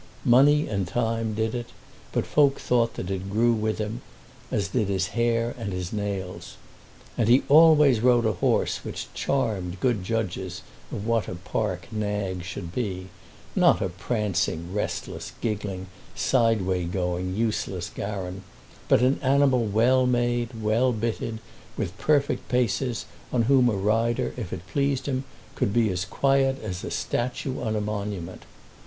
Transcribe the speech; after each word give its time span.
Money 0.25 0.67
and 0.67 0.87
time 0.87 1.35
did 1.35 1.53
it, 1.53 1.67
but 2.11 2.25
folk 2.25 2.57
thought 2.59 2.95
that 2.95 3.11
it 3.11 3.29
grew 3.29 3.53
with 3.53 3.77
him, 3.77 4.01
as 4.49 4.69
did 4.69 4.87
his 4.87 5.09
hair 5.09 5.53
and 5.59 5.71
his 5.71 5.93
nails. 5.93 6.57
And 7.19 7.29
he 7.29 7.43
always 7.47 7.99
rode 7.99 8.25
a 8.25 8.31
horse 8.33 8.77
which 8.83 9.13
charmed 9.13 9.79
good 9.79 10.03
judges 10.03 10.63
of 10.91 11.05
what 11.05 11.27
a 11.27 11.35
park 11.35 11.87
nag 11.91 12.41
should 12.43 12.73
be; 12.73 13.09
not 13.55 13.79
a 13.79 13.89
prancing, 13.89 14.73
restless, 14.73 15.33
giggling, 15.39 15.85
sideway 16.15 16.85
going, 16.85 17.35
useless 17.35 17.91
garran, 17.95 18.41
but 18.87 19.03
an 19.03 19.19
animal 19.21 19.63
well 19.65 20.07
made, 20.07 20.63
well 20.63 20.91
bitted, 20.93 21.37
with 21.77 21.95
perfect 21.99 22.49
paces, 22.49 23.05
on 23.31 23.43
whom 23.43 23.69
a 23.69 23.73
rider 23.75 24.33
if 24.35 24.51
it 24.51 24.65
pleased 24.65 25.05
him 25.05 25.25
could 25.53 25.71
be 25.71 25.91
as 25.91 26.05
quiet 26.05 26.59
as 26.63 26.83
a 26.83 26.89
statue 26.89 27.61
on 27.61 27.75
a 27.75 27.81
monument. 27.81 28.45